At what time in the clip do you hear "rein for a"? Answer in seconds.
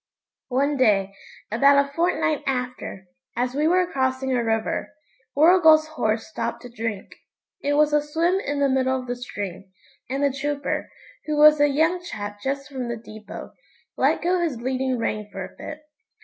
14.97-15.55